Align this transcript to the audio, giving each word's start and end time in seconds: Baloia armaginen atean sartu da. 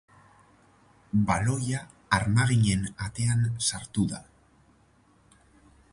Baloia 1.27 1.83
armaginen 2.19 2.89
atean 3.09 3.45
sartu 3.69 4.09
da. 4.15 4.25